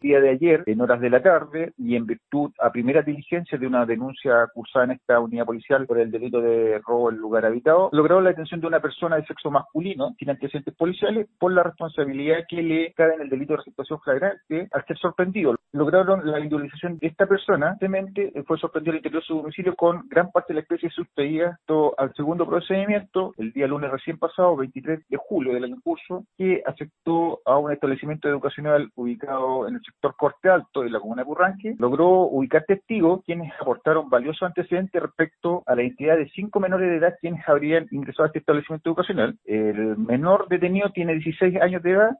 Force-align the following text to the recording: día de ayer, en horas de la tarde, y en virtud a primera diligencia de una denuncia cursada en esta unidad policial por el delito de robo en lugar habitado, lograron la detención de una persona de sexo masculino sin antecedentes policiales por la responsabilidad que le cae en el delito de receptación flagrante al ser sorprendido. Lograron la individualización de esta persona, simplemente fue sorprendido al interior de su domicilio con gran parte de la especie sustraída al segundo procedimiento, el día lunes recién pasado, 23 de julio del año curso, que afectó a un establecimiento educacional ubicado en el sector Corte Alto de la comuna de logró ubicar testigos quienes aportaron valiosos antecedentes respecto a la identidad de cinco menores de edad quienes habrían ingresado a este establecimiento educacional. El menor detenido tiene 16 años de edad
día 0.00 0.20
de 0.20 0.30
ayer, 0.30 0.62
en 0.66 0.80
horas 0.80 1.00
de 1.00 1.10
la 1.10 1.22
tarde, 1.22 1.72
y 1.76 1.96
en 1.96 2.06
virtud 2.06 2.50
a 2.60 2.70
primera 2.70 3.02
diligencia 3.02 3.58
de 3.58 3.66
una 3.66 3.86
denuncia 3.86 4.46
cursada 4.54 4.86
en 4.86 4.90
esta 4.92 5.20
unidad 5.20 5.46
policial 5.46 5.86
por 5.86 5.98
el 5.98 6.10
delito 6.10 6.40
de 6.40 6.80
robo 6.86 7.10
en 7.10 7.16
lugar 7.16 7.46
habitado, 7.46 7.90
lograron 7.92 8.24
la 8.24 8.30
detención 8.30 8.60
de 8.60 8.66
una 8.66 8.80
persona 8.80 9.16
de 9.16 9.26
sexo 9.26 9.50
masculino 9.50 10.14
sin 10.18 10.30
antecedentes 10.30 10.74
policiales 10.74 11.28
por 11.38 11.52
la 11.52 11.62
responsabilidad 11.62 12.44
que 12.48 12.62
le 12.62 12.92
cae 12.92 13.14
en 13.14 13.22
el 13.22 13.28
delito 13.28 13.52
de 13.52 13.58
receptación 13.58 14.00
flagrante 14.00 14.68
al 14.72 14.84
ser 14.86 14.98
sorprendido. 14.98 15.56
Lograron 15.72 16.30
la 16.30 16.38
individualización 16.38 16.98
de 16.98 17.08
esta 17.08 17.26
persona, 17.26 17.70
simplemente 17.72 18.32
fue 18.46 18.58
sorprendido 18.58 18.92
al 18.92 18.98
interior 18.98 19.22
de 19.22 19.26
su 19.26 19.36
domicilio 19.36 19.74
con 19.74 20.08
gran 20.08 20.30
parte 20.30 20.52
de 20.52 20.54
la 20.54 20.60
especie 20.60 20.90
sustraída 20.90 21.58
al 21.98 22.14
segundo 22.14 22.46
procedimiento, 22.46 23.34
el 23.36 23.52
día 23.52 23.66
lunes 23.66 23.90
recién 23.90 24.18
pasado, 24.18 24.56
23 24.56 25.08
de 25.08 25.16
julio 25.16 25.52
del 25.52 25.64
año 25.64 25.76
curso, 25.82 26.24
que 26.36 26.62
afectó 26.66 27.40
a 27.44 27.58
un 27.58 27.72
establecimiento 27.72 28.28
educacional 28.28 28.90
ubicado 28.94 29.68
en 29.68 29.76
el 29.76 29.82
sector 29.88 30.14
Corte 30.16 30.48
Alto 30.48 30.82
de 30.82 30.90
la 30.90 31.00
comuna 31.00 31.24
de 31.24 31.76
logró 31.78 32.22
ubicar 32.22 32.64
testigos 32.64 33.22
quienes 33.24 33.52
aportaron 33.60 34.08
valiosos 34.08 34.42
antecedentes 34.42 35.02
respecto 35.02 35.62
a 35.66 35.74
la 35.74 35.82
identidad 35.82 36.16
de 36.16 36.28
cinco 36.30 36.60
menores 36.60 36.88
de 36.88 36.96
edad 36.96 37.14
quienes 37.20 37.46
habrían 37.48 37.86
ingresado 37.90 38.24
a 38.24 38.26
este 38.28 38.40
establecimiento 38.40 38.90
educacional. 38.90 39.36
El 39.44 39.96
menor 39.96 40.48
detenido 40.48 40.90
tiene 40.90 41.14
16 41.14 41.60
años 41.60 41.82
de 41.82 41.92
edad 41.92 42.16